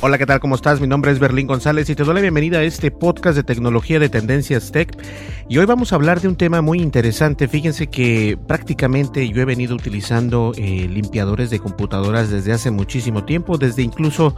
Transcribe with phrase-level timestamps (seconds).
[0.00, 0.38] Hola, ¿qué tal?
[0.38, 0.80] ¿Cómo estás?
[0.80, 3.98] Mi nombre es Berlín González y te doy la bienvenida a este podcast de tecnología
[3.98, 4.96] de Tendencias Tech.
[5.48, 7.48] Y hoy vamos a hablar de un tema muy interesante.
[7.48, 13.58] Fíjense que prácticamente yo he venido utilizando eh, limpiadores de computadoras desde hace muchísimo tiempo,
[13.58, 14.36] desde incluso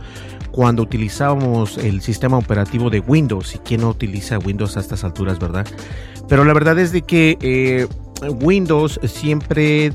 [0.50, 3.54] cuando utilizábamos el sistema operativo de Windows.
[3.54, 5.66] Y quién no utiliza Windows a estas alturas, ¿verdad?
[6.26, 7.86] Pero la verdad es de que eh,
[8.40, 9.92] Windows siempre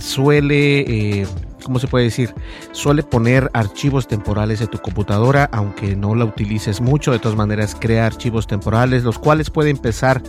[0.00, 0.80] suele...
[1.20, 1.26] Eh,
[1.66, 2.32] ¿cómo se puede decir?
[2.70, 7.10] Suele poner archivos temporales de tu computadora, aunque no la utilices mucho.
[7.10, 10.22] De todas maneras, crea archivos temporales, los cuales pueden pesar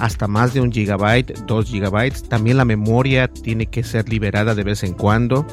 [0.00, 2.28] hasta más de un gigabyte, dos gigabytes.
[2.28, 5.46] También la memoria tiene que ser liberada de vez en cuando.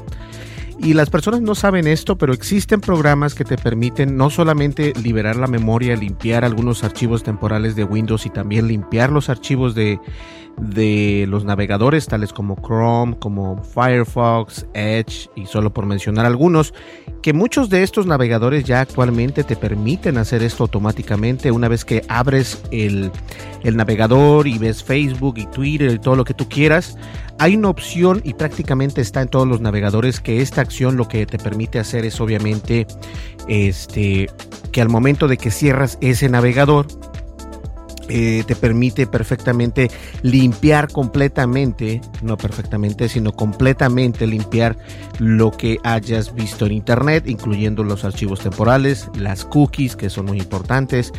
[0.79, 5.35] Y las personas no saben esto, pero existen programas que te permiten no solamente liberar
[5.35, 9.99] la memoria, limpiar algunos archivos temporales de Windows y también limpiar los archivos de,
[10.57, 16.73] de los navegadores tales como Chrome, como Firefox, Edge y solo por mencionar algunos,
[17.21, 22.03] que muchos de estos navegadores ya actualmente te permiten hacer esto automáticamente una vez que
[22.07, 23.11] abres el,
[23.63, 26.97] el navegador y ves Facebook y Twitter y todo lo que tú quieras.
[27.39, 31.25] Hay una opción y prácticamente está en todos los navegadores que esta acción lo que
[31.27, 32.87] te permite hacer es obviamente
[33.47, 34.27] este
[34.71, 36.87] que al momento de que cierras ese navegador
[38.09, 39.89] eh, te permite perfectamente
[40.21, 44.77] limpiar completamente, no perfectamente, sino completamente limpiar
[45.19, 50.39] lo que hayas visto en internet, incluyendo los archivos temporales, las cookies, que son muy
[50.39, 51.11] importantes,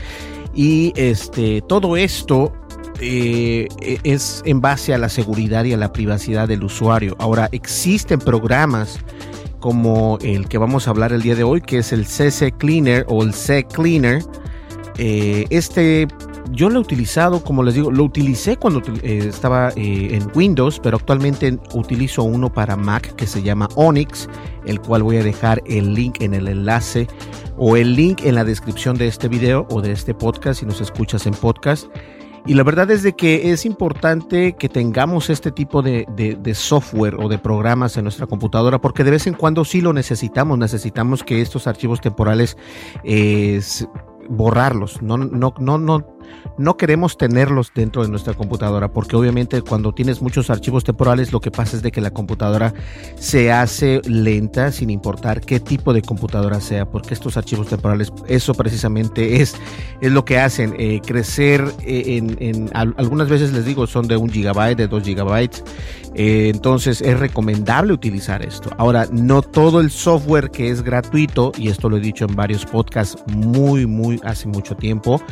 [0.54, 2.53] y este todo esto
[3.00, 3.69] eh,
[4.03, 7.15] es en base a la seguridad y a la privacidad del usuario.
[7.19, 8.99] Ahora, existen programas
[9.60, 13.05] como el que vamos a hablar el día de hoy, que es el CC Cleaner
[13.09, 14.22] o el C Cleaner.
[14.99, 16.09] Eh, este
[16.53, 20.81] yo lo he utilizado, como les digo, lo utilicé cuando eh, estaba eh, en Windows,
[20.81, 24.28] pero actualmente utilizo uno para Mac que se llama Onyx,
[24.66, 27.08] el cual voy a dejar el link en el enlace
[27.56, 30.81] o el link en la descripción de este video o de este podcast si nos
[30.81, 31.87] escuchas en podcast.
[32.47, 36.06] Y la verdad es de que es importante que tengamos este tipo de,
[36.54, 40.58] software o de programas en nuestra computadora porque de vez en cuando sí lo necesitamos.
[40.58, 42.56] Necesitamos que estos archivos temporales
[43.04, 43.60] eh,
[44.31, 45.03] borrarlos.
[45.03, 46.17] No, no, no, no
[46.58, 51.40] no queremos tenerlos dentro de nuestra computadora porque obviamente cuando tienes muchos archivos temporales lo
[51.40, 52.74] que pasa es de que la computadora
[53.16, 58.54] se hace lenta sin importar qué tipo de computadora sea porque estos archivos temporales eso
[58.54, 59.56] precisamente es,
[60.00, 64.30] es lo que hacen eh, crecer eh, en, algunas veces les digo son de un
[64.30, 65.62] gigabyte de dos gigabytes
[66.14, 68.70] eh, entonces es recomendable utilizar esto.
[68.76, 72.64] Ahora no todo el software que es gratuito y esto lo he dicho en varios
[72.66, 75.22] podcasts muy muy hace mucho tiempo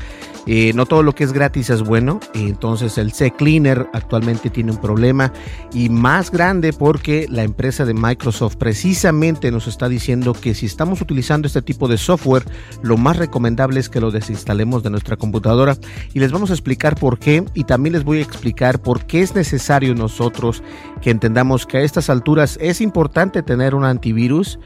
[0.47, 2.21] no todo lo que es gratis es bueno.
[2.35, 5.33] Entonces el C-Cleaner actualmente tiene un problema
[5.73, 11.01] y más grande porque la empresa de Microsoft precisamente nos está diciendo que si estamos
[11.01, 12.45] utilizando este tipo de software,
[12.83, 15.77] lo más recomendable es que lo desinstalemos de nuestra computadora
[16.15, 19.23] y les vamos a explicar por qué y también les voy a explicar por qué
[19.23, 20.63] es necesario nosotros
[21.03, 24.59] que entendamos que a estas alturas es importante tener un antivirus,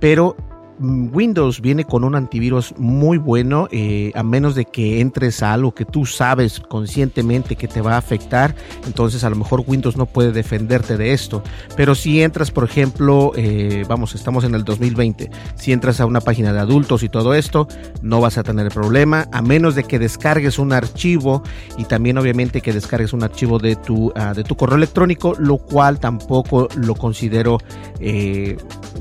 [0.00, 0.36] pero
[0.80, 5.74] Windows viene con un antivirus muy bueno, eh, a menos de que entres a algo
[5.74, 8.54] que tú sabes conscientemente que te va a afectar,
[8.86, 11.42] entonces a lo mejor Windows no puede defenderte de esto.
[11.76, 16.20] Pero si entras, por ejemplo, eh, vamos, estamos en el 2020, si entras a una
[16.20, 17.66] página de adultos y todo esto,
[18.02, 21.42] no vas a tener problema, a menos de que descargues un archivo
[21.76, 25.58] y también obviamente que descargues un archivo de tu, ah, de tu correo electrónico, lo
[25.58, 27.58] cual tampoco lo considero
[28.00, 28.56] eh,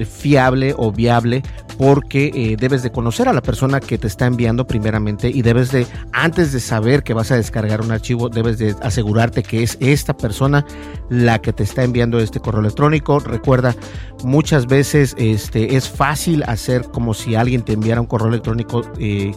[0.06, 1.44] fiable o viable
[1.78, 5.72] porque eh, debes de conocer a la persona que te está enviando primeramente y debes
[5.72, 9.78] de, antes de saber que vas a descargar un archivo, debes de asegurarte que es
[9.80, 10.66] esta persona
[11.10, 13.20] la que te está enviando este correo electrónico.
[13.20, 13.76] Recuerda,
[14.24, 19.34] muchas veces este, es fácil hacer como si alguien te enviara un correo electrónico, eh,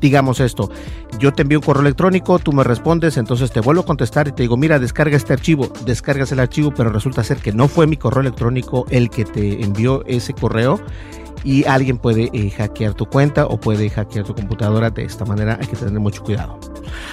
[0.00, 0.70] digamos esto,
[1.18, 4.32] yo te envío un correo electrónico, tú me respondes, entonces te vuelvo a contestar y
[4.32, 7.86] te digo, mira, descarga este archivo, descargas el archivo, pero resulta ser que no fue
[7.86, 10.80] mi correo electrónico el que te envió ese correo
[11.44, 14.90] y alguien puede eh, hackear tu cuenta o puede hackear tu computadora.
[14.90, 16.58] De esta manera hay que tener mucho cuidado.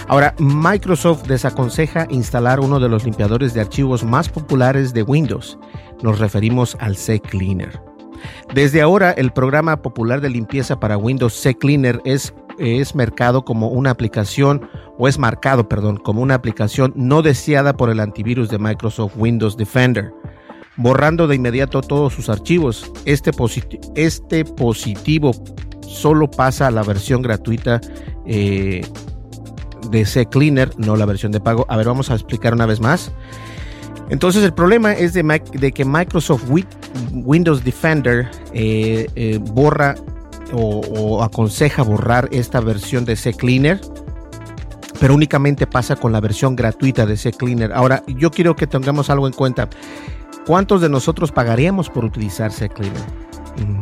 [0.08, 5.58] Ahora, Microsoft desaconseja instalar uno de los limpiadores de archivos más populares de Windows.
[6.02, 7.80] Nos referimos al CCleaner.
[8.54, 13.92] Desde ahora, el programa popular de limpieza para Windows CCleaner es, es marcado como una
[13.92, 19.14] aplicación o es marcado, perdón, como una aplicación no deseada por el antivirus de Microsoft
[19.18, 20.12] Windows Defender
[20.78, 22.92] borrando de inmediato todos sus archivos.
[23.06, 23.32] Este,
[23.96, 25.32] este positivo
[25.88, 27.82] solo pasa a la versión gratuita
[28.26, 28.86] eh,
[29.90, 31.66] de CCleaner, no la versión de pago.
[31.70, 33.12] A ver, vamos a explicar una vez más.
[34.10, 36.46] Entonces el problema es de, que Microsoft
[37.12, 39.96] Windows Defender eh, eh, borra
[40.54, 43.82] o, o, aconseja borrar esta versión de CCleaner,
[45.02, 47.74] pero únicamente pasa con la versión gratuita de CCleaner.
[47.74, 49.68] Ahora, yo quiero que tengamos algo en cuenta.
[50.46, 53.02] ¿Cuántos de nosotros pagaríamos por utilizar CCleaner?
[53.58, 53.82] Mm.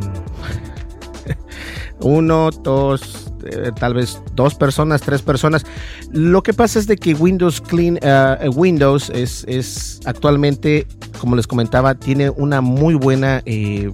[2.00, 5.64] Uno, dos, eh, tal vez dos personas, tres personas.
[6.12, 10.86] Lo que pasa es de que Windows Clean, uh, Windows es, es, actualmente,
[11.20, 13.90] como les comentaba, tiene una muy buena eh,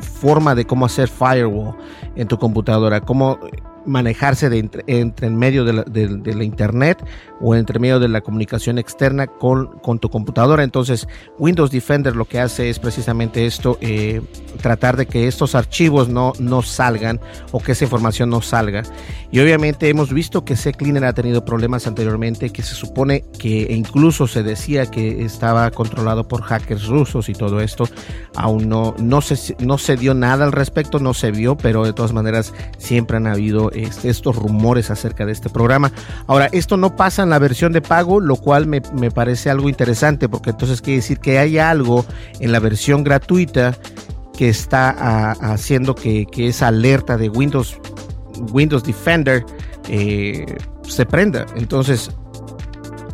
[0.00, 1.76] forma de cómo hacer firewall
[2.16, 3.38] en tu computadora, cómo
[3.86, 4.84] manejarse de entre,
[5.26, 7.04] en medio de la, internet
[7.40, 10.62] o entre medio de la comunicación externa con, con, tu computadora.
[10.62, 11.08] Entonces,
[11.38, 14.20] Windows Defender lo que hace es precisamente esto, eh,
[14.60, 17.20] tratar de que estos archivos no, no salgan
[17.50, 18.82] o que esa información no salga.
[19.30, 24.26] Y obviamente hemos visto que CCleaner ha tenido problemas anteriormente, que se supone que incluso
[24.26, 27.88] se decía que estaba controlado por hackers rusos y todo esto.
[28.36, 31.92] Aún no, no, se, no se dio nada al respecto, no se vio, pero de
[31.92, 35.92] todas maneras siempre han habido estos rumores acerca de este programa.
[36.26, 38.80] Ahora, esto no pasa en la versión de pago, lo cual me,
[39.10, 42.04] parece algo interesante, porque entonces quiere decir que hay algo
[42.40, 43.76] en la versión gratuita
[44.36, 47.78] que está haciendo que, que, esa alerta de Windows,
[48.52, 49.44] Windows Defender
[49.88, 50.46] eh,
[50.86, 51.46] se prenda.
[51.56, 52.10] Entonces,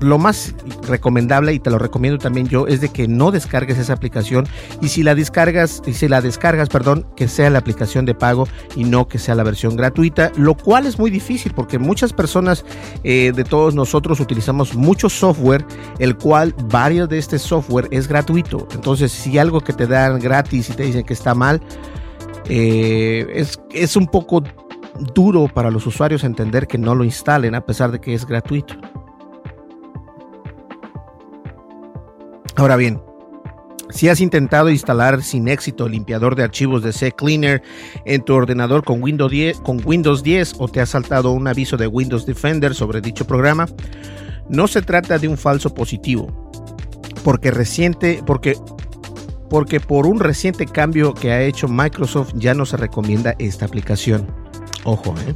[0.00, 0.54] lo más
[0.86, 4.46] recomendable y te lo recomiendo también yo es de que no descargues esa aplicación
[4.80, 8.46] y si la descargas y si la descargas perdón que sea la aplicación de pago
[8.76, 12.64] y no que sea la versión gratuita lo cual es muy difícil porque muchas personas
[13.02, 15.64] eh, de todos nosotros utilizamos mucho software
[15.98, 20.70] el cual varios de este software es gratuito entonces si algo que te dan gratis
[20.70, 21.60] y te dicen que está mal
[22.48, 24.42] eh, es, es un poco
[25.14, 28.74] duro para los usuarios entender que no lo instalen a pesar de que es gratuito.
[32.58, 33.00] Ahora bien,
[33.90, 37.62] si has intentado instalar sin éxito el limpiador de archivos de CCleaner
[38.04, 41.76] en tu ordenador con Windows 10, con Windows 10 o te ha saltado un aviso
[41.76, 43.68] de Windows Defender sobre dicho programa,
[44.48, 46.50] no se trata de un falso positivo,
[47.22, 48.56] porque reciente, porque
[49.48, 54.26] porque por un reciente cambio que ha hecho Microsoft ya no se recomienda esta aplicación.
[54.82, 55.34] Ojo, ¿eh?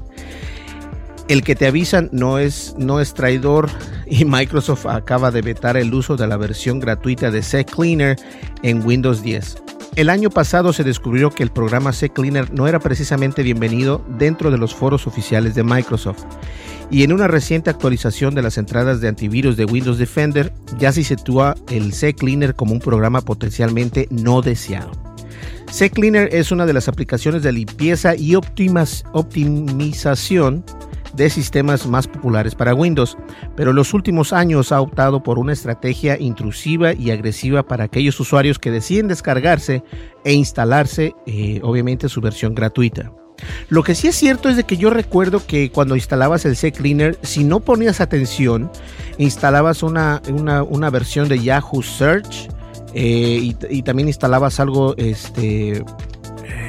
[1.32, 3.70] El que te avisan no es, no es traidor
[4.06, 8.18] y Microsoft acaba de vetar el uso de la versión gratuita de CCleaner
[8.62, 9.56] en Windows 10.
[9.96, 14.58] El año pasado se descubrió que el programa CCleaner no era precisamente bienvenido dentro de
[14.58, 16.22] los foros oficiales de Microsoft.
[16.90, 21.02] Y en una reciente actualización de las entradas de antivirus de Windows Defender ya se
[21.02, 24.92] sitúa el CCleaner como un programa potencialmente no deseado.
[25.72, 30.62] CCleaner es una de las aplicaciones de limpieza y optimización
[31.14, 33.16] de sistemas más populares para Windows,
[33.56, 38.18] pero en los últimos años ha optado por una estrategia intrusiva y agresiva para aquellos
[38.20, 39.82] usuarios que deciden descargarse
[40.24, 43.12] e instalarse, eh, obviamente, su versión gratuita.
[43.68, 47.18] Lo que sí es cierto es de que yo recuerdo que cuando instalabas el CCleaner,
[47.22, 48.70] si no ponías atención,
[49.18, 52.48] instalabas una, una, versión de Yahoo Search
[52.94, 55.82] eh, y, y, también instalabas algo este,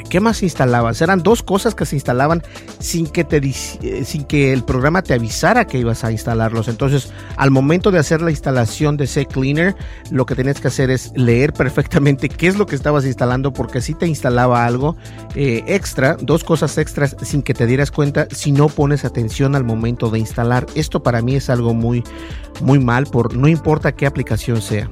[0.10, 1.02] ¿Qué más instalabas?
[1.02, 2.44] Eran dos cosas que se instalaban
[2.80, 6.68] sin que, te, eh, sin que el programa te avisara que ibas a instalarlos.
[6.68, 9.76] Entonces, al momento de hacer la instalación de CCleaner,
[10.12, 13.82] lo que tenías que hacer es leer perfectamente qué es lo que estabas instalando, porque
[13.82, 14.96] si te instalaba algo
[15.36, 19.64] eh, extra, dos cosas extras sin que te dieras cuenta si no pones atención al
[19.64, 20.66] momento de instalar.
[20.76, 22.04] Esto para mí es algo muy,
[22.62, 24.90] muy mal, por no importa qué aplicación sea.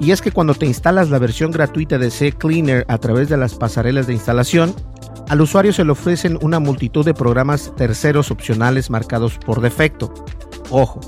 [0.00, 3.54] Y es que cuando te instalas la versión gratuita de CCleaner a través de las
[3.54, 4.74] pasarelas de instalación,
[5.28, 10.12] al usuario se le ofrecen una multitud de programas terceros opcionales marcados por defecto.
[10.70, 11.00] Ojo,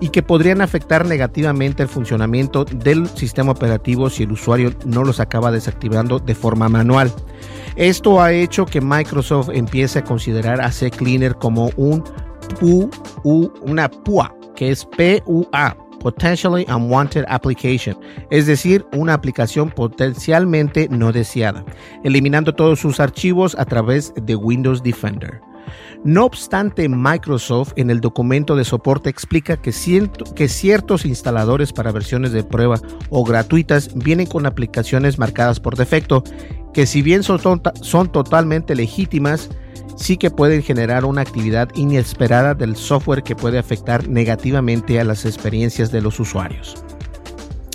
[0.00, 5.20] y que podrían afectar negativamente el funcionamiento del sistema operativo si el usuario no los
[5.20, 7.12] acaba desactivando de forma manual.
[7.76, 12.02] Esto ha hecho que Microsoft empiece a considerar a CCleaner como un
[13.22, 17.96] una PUA, que es PUA, Potentially Unwanted Application,
[18.30, 21.64] es decir, una aplicación potencialmente no deseada,
[22.04, 25.40] eliminando todos sus archivos a través de Windows Defender.
[26.02, 32.42] No obstante, Microsoft en el documento de soporte explica que, ciertos instaladores para versiones de
[32.42, 32.80] prueba
[33.10, 36.24] o gratuitas vienen con aplicaciones marcadas por defecto,
[36.72, 39.50] que si bien son totalmente legítimas,
[39.96, 45.26] sí que pueden generar una actividad inesperada del software que puede afectar negativamente a las
[45.26, 46.82] experiencias de los usuarios.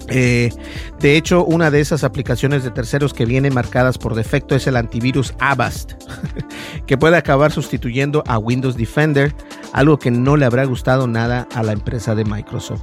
[0.09, 0.51] Eh,
[0.99, 4.75] de hecho, una de esas aplicaciones de terceros que vienen marcadas por defecto es el
[4.75, 5.93] antivirus Avast,
[6.85, 9.33] que puede acabar sustituyendo a Windows Defender,
[9.75, 12.81] algo que no le habrá gustado nada a la empresa de Microsoft.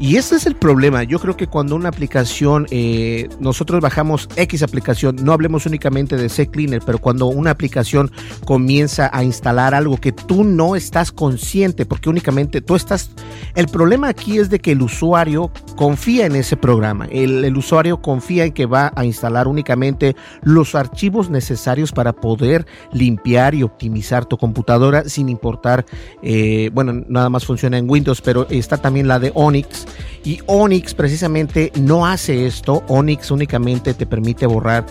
[0.00, 1.04] Y ese es el problema.
[1.04, 6.28] Yo creo que cuando una aplicación, eh, nosotros bajamos X aplicación, no hablemos únicamente de
[6.28, 8.10] CCleaner, pero cuando una aplicación
[8.44, 13.12] comienza a instalar algo que tú no estás consciente, porque únicamente tú estás...
[13.54, 17.06] El problema aquí es de que el usuario confía en ese programa.
[17.12, 23.54] El, usuario confía en que va a instalar únicamente los archivos necesarios para poder limpiar
[23.54, 25.84] y optimizar tu computadora sin importar,
[26.22, 26.31] eh,
[26.72, 29.86] bueno, nada más funciona en Windows, pero está también la de Onyx.
[30.24, 32.84] Y Onyx precisamente no hace esto.
[32.88, 34.86] Onyx únicamente te permite borrar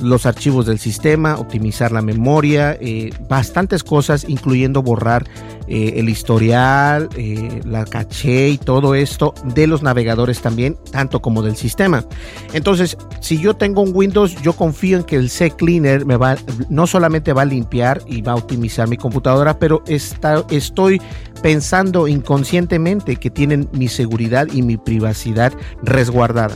[0.00, 5.24] los archivos del sistema, optimizar la memoria, eh, bastantes cosas, incluyendo borrar
[5.66, 11.42] eh, el historial, eh, la caché y todo esto de los navegadores también, tanto como
[11.42, 12.04] del sistema.
[12.52, 16.36] Entonces, si yo tengo un Windows, yo confío en que el CCleaner me va,
[16.68, 21.00] no solamente va a limpiar y va a optimizar mi computadora, pero está, estoy
[21.42, 26.54] pensando inconscientemente que tienen mi seguridad y mi privacidad resguardada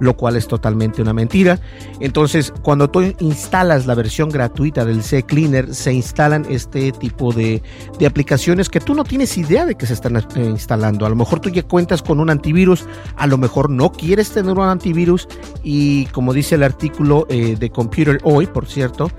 [0.00, 1.60] lo cual es totalmente una mentira.
[2.00, 7.62] Entonces, cuando tú instalas la versión gratuita del CCleaner, se instalan este tipo de,
[8.06, 11.04] aplicaciones que tú no tienes idea de que se están eh, instalando.
[11.04, 12.86] A lo mejor tú ya cuentas con un antivirus,
[13.16, 15.28] a lo mejor no quieres tener un antivirus
[15.62, 19.10] y como dice el artículo eh, de Computer Hoy, por cierto,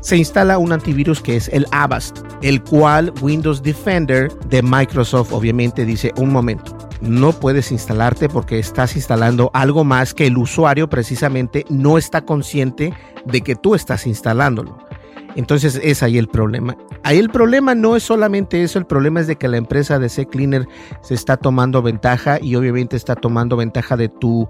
[0.00, 5.84] se instala un antivirus que es el Avast, el cual Windows Defender de Microsoft obviamente
[5.86, 11.64] dice un momento no puedes instalarte porque estás instalando algo más que el usuario precisamente
[11.68, 12.92] no está consciente
[13.24, 14.78] de que tú estás instalándolo.
[15.36, 16.76] Entonces es ahí el problema.
[17.02, 20.08] Ahí el problema no es solamente eso, el problema es de que la empresa de
[20.08, 20.66] C-Cleaner
[21.02, 24.48] se está tomando ventaja y obviamente está tomando ventaja de tu,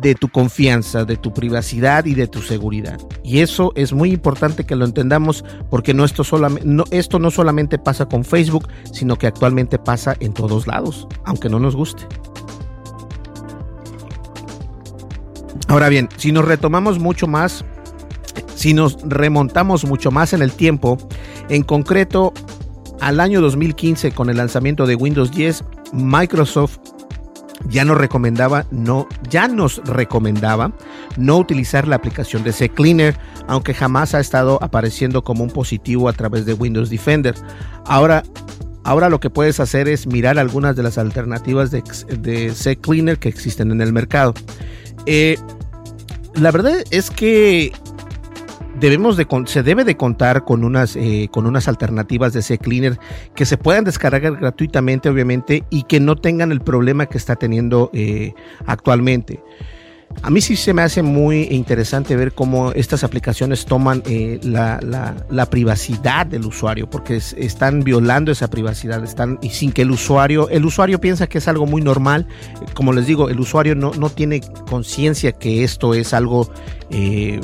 [0.00, 3.00] de tu confianza, de tu privacidad y de tu seguridad.
[3.22, 6.22] Y eso es muy importante que lo entendamos porque no esto,
[6.64, 11.48] no, esto no solamente pasa con Facebook, sino que actualmente pasa en todos lados, aunque
[11.48, 12.06] no nos guste.
[15.68, 17.64] Ahora bien, si nos retomamos mucho más
[18.60, 20.98] si nos remontamos mucho más en el tiempo,
[21.48, 22.34] en concreto
[23.00, 25.64] al año 2015 con el lanzamiento de Windows 10,
[25.94, 26.76] Microsoft
[27.70, 30.72] ya nos recomendaba no ya nos recomendaba
[31.16, 33.16] no utilizar la aplicación de CCleaner,
[33.48, 37.34] aunque jamás ha estado apareciendo como un positivo a través de Windows Defender.
[37.86, 38.22] Ahora
[38.82, 41.82] Ahora lo que puedes hacer es mirar algunas de las alternativas de,
[42.18, 44.32] de CCleaner que existen en el mercado.
[45.04, 45.36] Eh,
[46.34, 47.72] la verdad es que
[48.80, 52.98] debemos de se debe de contar con unas eh, con unas alternativas de CCleaner
[53.34, 57.90] que se puedan descargar gratuitamente obviamente y que no tengan el problema que está teniendo
[57.92, 58.32] eh,
[58.66, 59.40] actualmente
[60.22, 64.80] a mí sí se me hace muy interesante ver cómo estas aplicaciones toman eh, la,
[65.30, 70.48] la, privacidad del usuario, porque están violando esa privacidad, están y sin que el usuario,
[70.50, 72.26] el usuario piensa que es algo muy normal.
[72.74, 76.50] Como les digo, el usuario no, no tiene conciencia que esto es algo
[76.90, 77.40] eh,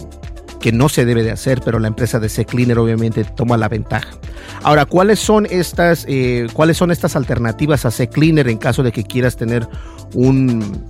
[0.66, 4.08] que no se debe de hacer, pero la empresa de C-Cleaner obviamente toma la ventaja.
[4.64, 9.04] Ahora, ¿cuáles son estas, eh, cuáles son estas alternativas a C-Cleaner en caso de que
[9.04, 9.68] quieras tener
[10.12, 10.85] un,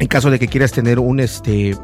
[0.00, 1.76] en caso de que quieras tener un, este,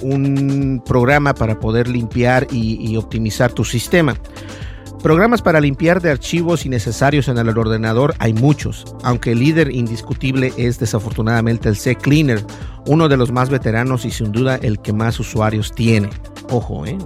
[0.00, 4.14] un programa para poder limpiar y, optimizar tu sistema.
[5.02, 10.52] Programas para limpiar de archivos innecesarios en el ordenador hay muchos, aunque el líder indiscutible
[10.56, 12.44] es desafortunadamente el CCleaner,
[12.86, 16.10] uno de los más veteranos y sin duda el que más usuarios tiene.
[16.50, 16.98] Ojo, ¿eh?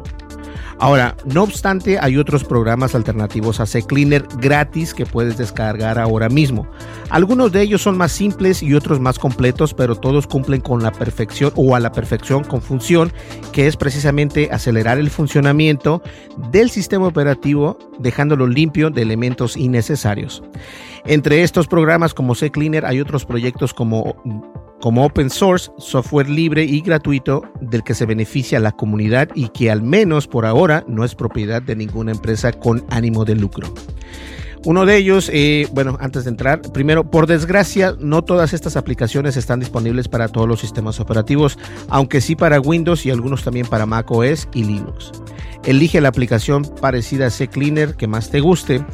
[0.81, 6.69] Ahora, no obstante, hay otros programas alternativos a CCleaner gratis que puedes descargar ahora mismo.
[7.11, 10.93] Algunos de ellos son más simples y otros más completos, pero todos cumplen con la
[10.93, 13.13] perfección o a la perfección con función,
[13.51, 16.01] que es precisamente acelerar el funcionamiento
[16.53, 20.45] del sistema operativo, dejándolo limpio de elementos innecesarios.
[21.07, 24.23] Entre estos programas como CCleaner hay otros proyectos como
[24.81, 29.71] como open source, software libre y gratuito del que se beneficia la comunidad y que
[29.71, 33.73] al menos por ahora no es propiedad de ninguna empresa con ánimo de lucro.
[34.65, 39.37] Uno de ellos, eh, bueno, antes de entrar, primero, por desgracia, no todas estas aplicaciones
[39.37, 41.59] están disponibles para todos los sistemas operativos,
[41.89, 45.13] aunque sí para Windows y algunos también para Mac OS y Linux.
[45.65, 48.85] Elige la aplicación parecida a CCleaner que más te guste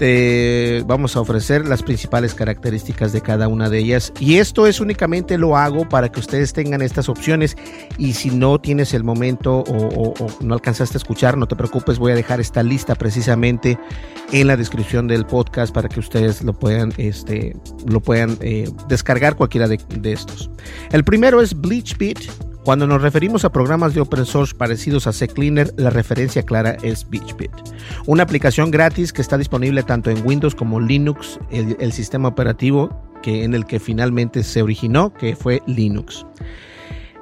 [0.00, 4.14] te vamos a ofrecer las principales características de cada una de ellas.
[4.18, 7.54] Y esto es únicamente lo hago para que ustedes tengan estas opciones.
[7.98, 12.12] Y si no tienes el momento o, no alcanzaste a escuchar, no te preocupes, voy
[12.12, 13.78] a dejar esta lista precisamente
[14.32, 17.54] en la descripción del podcast para que ustedes lo puedan, este,
[17.86, 20.50] lo puedan eh, descargar cualquiera de, de estos.
[20.92, 22.20] El primero es BleachBit
[22.64, 27.08] cuando nos referimos a programas de open source parecidos a CCleaner, la referencia clara es
[27.08, 27.50] BeachBit,
[28.06, 33.44] una aplicación gratis que está disponible tanto en Windows como Linux, el, sistema operativo que
[33.44, 36.26] en el que finalmente se originó, que fue Linux.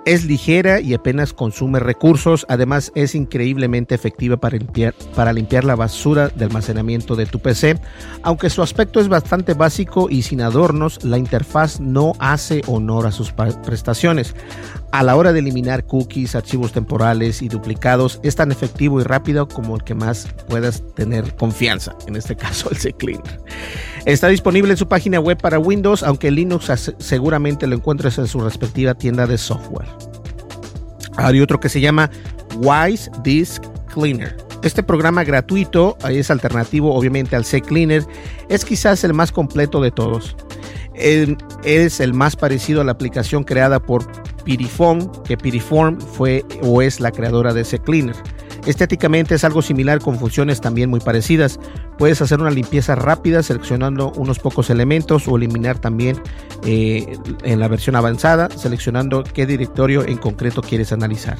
[0.04, 5.76] Es ligera y apenas consume recursos, además es increíblemente efectiva para limpiar, para limpiar la
[5.76, 7.78] basura de almacenamiento de tu PC.
[8.22, 13.12] Aunque su aspecto es bastante básico y sin adornos, la interfaz no hace honor a
[13.12, 14.34] sus prestaciones.
[14.90, 19.46] A la hora de eliminar cookies, archivos temporales y duplicados, es tan efectivo y rápido
[19.46, 23.40] como el que más puedas tener confianza, en este caso el CCleaner.
[24.06, 28.40] Está disponible en su página web para Windows, aunque Linux seguramente lo encuentres en su
[28.40, 29.88] respectiva tienda de software.
[31.16, 32.10] Hay otro que se llama
[32.56, 34.36] Wise Disk Cleaner.
[34.62, 38.06] Este programa gratuito es alternativo obviamente al CCleaner,
[38.48, 40.34] es quizás el más completo de todos.
[40.94, 44.04] Es el más parecido a la aplicación creada por
[44.48, 48.16] Piriform, que Piriform fue o es la creadora de CCleaner.
[48.64, 51.60] Estéticamente es algo similar con funciones también muy parecidas.
[51.98, 56.22] Puedes hacer una limpieza rápida seleccionando unos pocos elementos o eliminar también
[56.64, 61.36] eh, en la versión avanzada seleccionando qué directorio en concreto quieres analizar.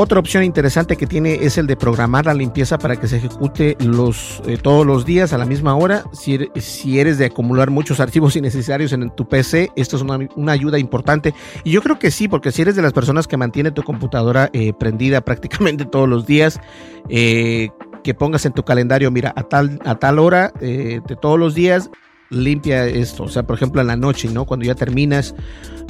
[0.00, 3.76] Otra opción interesante que tiene es el de programar la limpieza para que se ejecute
[3.80, 6.04] los, eh, todos los días a la misma hora.
[6.12, 6.52] Si, er,
[6.86, 11.34] eres de acumular muchos archivos innecesarios en tu PC, esto es una, ayuda importante.
[11.64, 14.50] Y yo creo que sí, porque si eres de las personas que mantiene tu computadora
[14.52, 16.60] eh, prendida prácticamente todos los días,
[17.08, 17.70] eh,
[18.04, 21.90] que pongas en tu calendario, mira, a tal, a tal hora de todos los días
[22.30, 23.24] limpia esto.
[23.24, 24.44] O sea, por ejemplo, en la noche, ¿no?
[24.44, 25.34] Cuando ya terminas,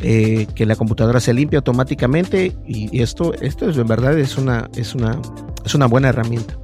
[0.03, 2.57] eh, que la computadora se limpia automáticamente.
[2.67, 5.21] Y esto, esto es en verdad es una, es una,
[5.65, 6.59] es una buena herramienta.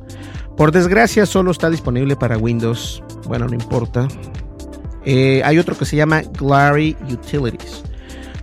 [0.57, 3.03] Por desgracia, solo está disponible para Windows.
[3.27, 4.07] Bueno, no importa.
[5.05, 7.83] Eh, hay otro que se llama Glary Utilities.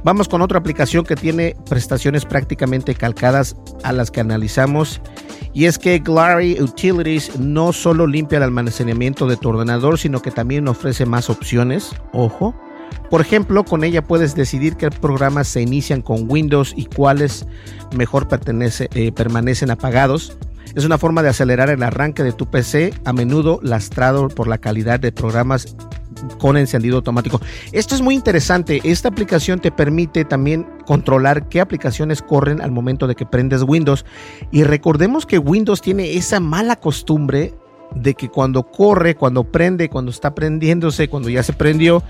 [0.03, 4.99] Vamos con otra aplicación que tiene prestaciones prácticamente calcadas a las que analizamos
[5.53, 10.31] y es que Glary Utilities no solo limpia el almacenamiento de tu ordenador, sino que
[10.31, 11.93] también ofrece más opciones.
[12.13, 12.55] Ojo.
[13.09, 17.45] Por ejemplo, con ella puedes decidir qué programas se inician con Windows y cuáles
[17.95, 20.37] mejor eh, permanecen apagados.
[20.75, 24.57] Es una forma de acelerar el arranque de tu PC, a menudo lastrado por la
[24.57, 25.75] calidad de programas
[26.37, 27.39] con encendido automático.
[27.71, 28.81] Esto es muy interesante.
[28.83, 34.05] Esta aplicación te permite también controlar qué aplicaciones corren al momento de que prendes Windows.
[34.51, 37.53] Y recordemos que Windows tiene esa mala costumbre
[37.95, 42.03] de que cuando corre, cuando prende, cuando está prendiéndose, cuando ya se prendió,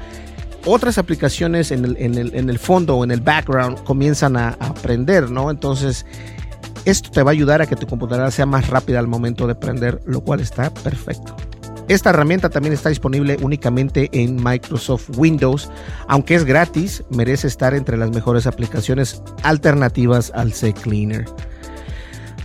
[0.66, 5.50] otras aplicaciones en el, fondo o en el background comienzan a, a prender, ¿no?
[5.50, 6.06] Entonces,
[6.86, 9.56] esto te va a ayudar a que tu computadora sea más rápida al momento de
[9.56, 11.36] prender, lo cual está perfecto.
[11.88, 15.70] Esta herramienta también está disponible únicamente en Microsoft Windows,
[16.08, 21.26] aunque es gratis, merece estar entre las mejores aplicaciones alternativas al CCleaner.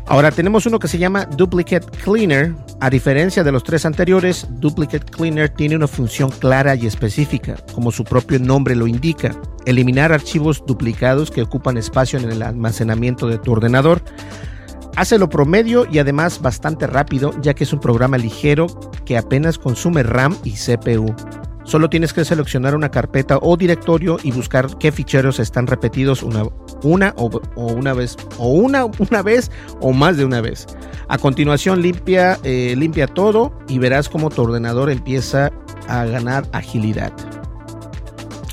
[0.09, 2.55] Ahora tenemos uno que se llama Duplicate Cleaner.
[2.81, 7.91] A diferencia de los tres anteriores, Duplicate Cleaner tiene una función clara y específica, como
[7.91, 13.39] su propio nombre lo indica, eliminar archivos duplicados que ocupan espacio en el almacenamiento de
[13.39, 14.01] tu ordenador
[14.97, 18.67] Hace lo promedio y además bastante rápido, ya que es un programa ligero
[19.05, 21.15] que apenas consume RAM y CPU.
[21.65, 26.45] Solo tienes que seleccionar una carpeta o directorio y buscar qué ficheros están repetidos una,
[26.83, 30.67] una o, una vez o una, una vez o más de una vez.
[31.09, 35.53] A continuación limpia, eh, limpia todo y verás cómo tu ordenador empieza
[35.89, 37.13] a ganar agilidad.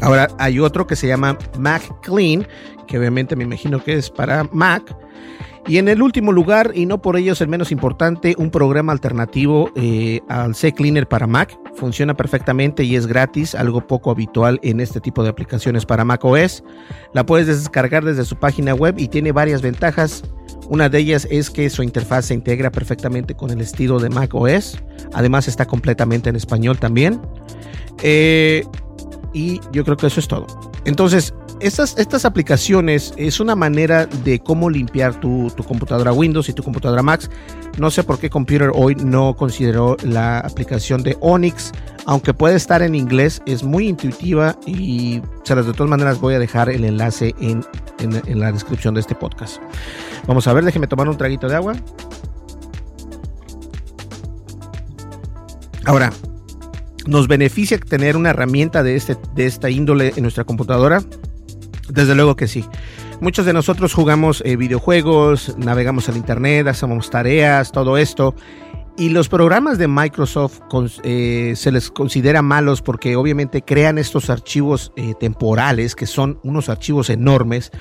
[0.02, 2.46] Ahora hay otro que se llama Mac Clean,
[2.86, 4.84] que obviamente me imagino que es para Mac.
[5.66, 8.92] Y en el último lugar, y no por ello es el menos importante, un programa
[8.92, 11.58] alternativo eh, al CCleaner para Mac.
[11.76, 16.24] Funciona perfectamente y es gratis, algo poco habitual en este tipo de aplicaciones para Mac
[16.26, 16.64] OS.
[17.14, 20.24] La puedes descargar desde su página web y tiene varias ventajas.
[20.68, 24.36] Una de ellas es que su interfaz se integra perfectamente con el estilo de Mac
[24.36, 24.84] OS.
[25.14, 27.22] Además está completamente en español también.
[28.02, 28.66] Eh,
[29.32, 30.46] y yo creo que eso es todo.
[30.86, 36.62] Entonces, estas, estas aplicaciones es una manera de cómo limpiar tu, computadora Windows y tu
[36.62, 37.30] computadora Mac.
[37.78, 41.72] No sé por qué Computer hoy no consideró la aplicación de Onyx,
[42.06, 46.34] aunque puede estar en inglés, es muy intuitiva y se las de todas maneras voy
[46.36, 47.66] a dejar el enlace en,
[48.00, 49.62] en la descripción de este podcast.
[50.28, 51.76] Vamos a ver, déjeme tomar un traguito de agua.
[55.86, 56.12] Ahora,
[57.08, 61.02] ¿nos beneficia tener una herramienta de, este, de esta índole en nuestra computadora?
[61.90, 62.66] Desde luego que sí.
[63.20, 68.36] Muchos de nosotros jugamos eh, videojuegos, navegamos en internet, hacemos tareas, todo esto.
[68.96, 70.60] Y los programas de Microsoft
[71.04, 76.70] eh, se les considera malos porque obviamente crean estos archivos eh, temporales que son unos
[76.70, 77.72] archivos enormes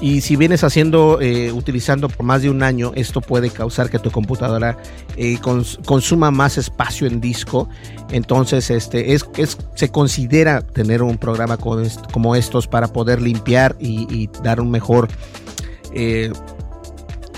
[0.00, 3.98] y si vienes haciendo, eh, utilizando por más de un año, esto puede causar que
[3.98, 4.78] tu computadora
[5.84, 7.68] consuma más espacio en disco.
[8.10, 9.26] Entonces, este es,
[9.74, 15.08] se considera tener un programa como estos para poder limpiar y, y dar un mejor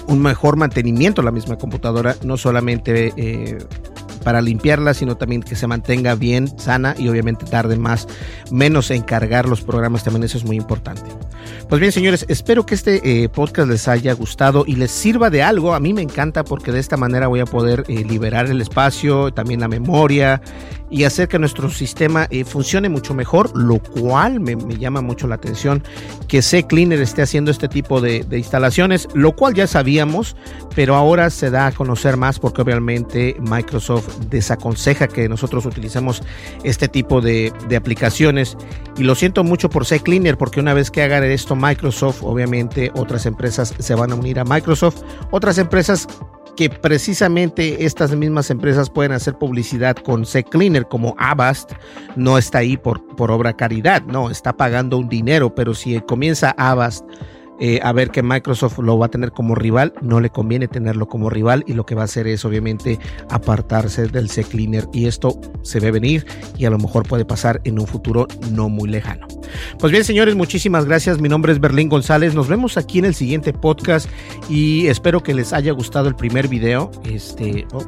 [0.07, 3.59] un mejor mantenimiento la misma computadora, no solamente eh,
[4.23, 8.09] para limpiarla, sino también que se mantenga bien sana y obviamente tarde más,
[8.51, 11.03] menos en cargar los programas, también eso es muy importante.
[11.69, 15.43] Pues bien, señores, espero que este eh, podcast les haya gustado y les sirva de
[15.43, 15.75] algo.
[15.75, 19.33] A mí me encanta porque de esta manera voy a poder eh, liberar el espacio,
[19.33, 20.41] también la memoria
[20.95, 25.35] y hacer que nuestro sistema eh, funcione mucho mejor, lo cual me, llama mucho la
[25.35, 25.83] atención
[26.29, 30.37] que C-Cleaner esté haciendo este tipo de, instalaciones, lo cual ya sabíamos,
[30.77, 36.23] pero ahora se da a conocer más porque obviamente Microsoft desaconseja que nosotros utilicemos
[36.63, 38.57] este tipo de, aplicaciones
[38.97, 43.27] y lo siento mucho por C-Cleaner porque una vez que hagan esto Microsoft, obviamente otras
[43.27, 46.07] empresas se van a unir a Microsoft, otras empresas
[46.57, 51.73] que precisamente estas mismas empresas pueden hacer publicidad con C-Cleaner como Avast,
[52.17, 56.55] no está ahí por, por obra caridad, no, está pagando un dinero, pero si comienza
[56.57, 57.05] Avast
[57.61, 61.07] eh, a ver que Microsoft lo va a tener como rival, no le conviene tenerlo
[61.07, 62.99] como rival y lo que va a hacer es obviamente
[63.31, 66.27] apartarse del C-Cleaner y esto se ve venir
[66.59, 69.27] y a lo mejor puede pasar en un futuro no muy lejano.
[69.79, 73.15] Pues bien señores, muchísimas gracias, mi nombre es Berlín González, nos vemos aquí en el
[73.15, 74.09] siguiente podcast
[74.49, 76.91] y espero que les haya gustado el primer video.
[77.05, 77.85] Este, oh,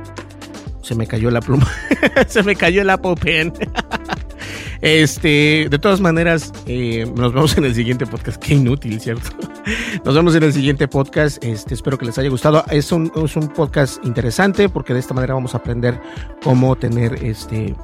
[0.83, 1.71] se me cayó la pluma,
[2.29, 3.53] se me cayó el Apple.
[4.83, 8.41] Este, de todas maneras, eh, nos vemos en el siguiente podcast.
[8.43, 9.31] Qué inútil, ¿cierto?
[10.05, 11.43] Nos vemos en el siguiente podcast.
[11.43, 12.63] Este, espero que les haya gustado.
[12.71, 13.11] Es un
[13.57, 15.99] podcast interesante porque de esta manera vamos a aprender
[16.43, 17.75] cómo tener este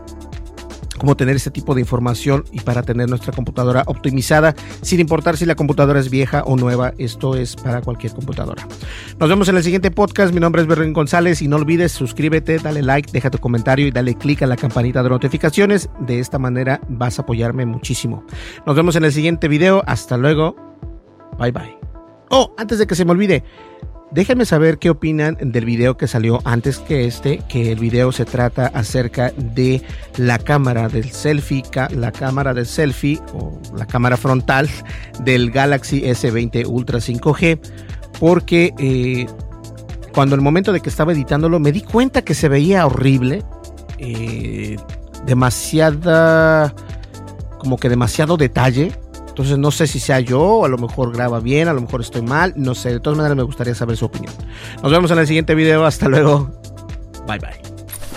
[0.94, 5.46] cómo tener este tipo de información y para tener nuestra computadora optimizada, sin importar si
[5.46, 8.66] la computadora es vieja o nueva, esto es para cualquier computadora.
[9.18, 12.58] Nos vemos en el siguiente podcast, mi nombre es Berlín González y no olvides suscríbete,
[12.58, 16.38] dale like, deja tu comentario y dale click a la campanita de notificaciones, de esta
[16.38, 18.24] manera vas a apoyarme muchísimo.
[18.66, 20.56] Nos vemos en el siguiente video, hasta luego,
[21.38, 21.78] bye bye.
[22.30, 23.44] Oh, antes de que se me olvide,
[24.12, 28.26] Déjenme saber qué opinan del video que salió antes que este, que el video se
[28.26, 29.82] trata acerca de
[30.18, 31.62] la cámara del selfie,
[31.96, 34.68] la cámara del selfie o la cámara frontal
[35.24, 37.58] del Galaxy S20 Ultra 5G,
[38.20, 39.26] porque eh,
[40.12, 43.42] cuando el momento de que estaba editándolo me di cuenta que se veía horrible,
[43.96, 44.76] eh,
[45.24, 46.74] demasiada,
[47.58, 48.92] como que demasiado detalle
[49.32, 52.20] entonces no sé si sea yo, a lo mejor graba bien, a lo mejor estoy
[52.20, 52.90] mal, no sé.
[52.90, 54.34] De todas maneras me gustaría saber su opinión.
[54.82, 55.86] Nos vemos en el siguiente video.
[55.86, 56.50] Hasta luego.
[57.26, 57.62] Bye bye.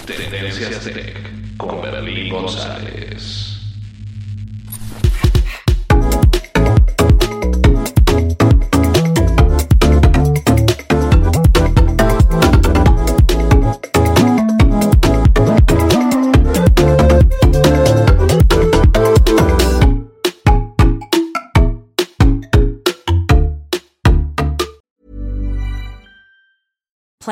[0.06, 1.15] Tendencias Tech
[1.56, 3.44] con Berlín González.